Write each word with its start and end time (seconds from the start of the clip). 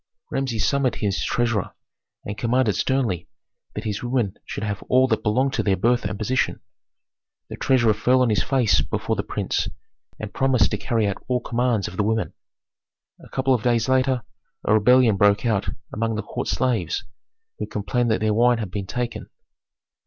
Rameses 0.31 0.65
summoned 0.65 0.95
his 0.95 1.23
treasurer, 1.23 1.75
and 2.25 2.35
commanded 2.35 2.75
sternly 2.75 3.27
that 3.75 3.83
his 3.83 4.01
women 4.01 4.33
should 4.45 4.63
have 4.63 4.81
all 4.89 5.07
that 5.07 5.21
belonged 5.21 5.53
to 5.53 5.61
their 5.61 5.77
birth 5.77 6.05
and 6.05 6.17
position. 6.17 6.59
The 7.49 7.55
treasurer 7.55 7.93
fell 7.93 8.23
on 8.23 8.31
his 8.31 8.41
face 8.41 8.81
before 8.81 9.15
the 9.15 9.21
prince, 9.21 9.67
and 10.19 10.33
promised 10.33 10.71
to 10.71 10.77
carry 10.77 11.05
out 11.05 11.23
all 11.27 11.39
commands 11.39 11.87
of 11.87 11.97
the 11.97 12.03
women. 12.03 12.33
A 13.23 13.29
couple 13.29 13.53
of 13.53 13.61
days 13.61 13.87
later, 13.87 14.23
a 14.63 14.73
rebellion 14.73 15.17
broke 15.17 15.45
out 15.45 15.69
among 15.93 16.15
the 16.15 16.23
court 16.23 16.47
slaves, 16.47 17.03
who 17.59 17.67
complained 17.67 18.09
that 18.09 18.21
their 18.21 18.33
wine 18.33 18.57
had 18.57 18.71
been 18.71 18.87
taken. 18.87 19.29